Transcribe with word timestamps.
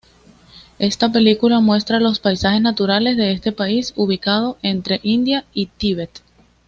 Esta 0.79 1.11
película 1.11 1.59
muestra 1.59 1.99
los 1.99 2.17
paisajes 2.19 2.59
naturales 2.59 3.17
de 3.17 3.33
este 3.33 3.51
país 3.51 3.93
ubicado 3.95 4.57
entre 4.63 4.99
India 5.03 5.45
y 5.53 5.67
Tíbet. 5.67 6.23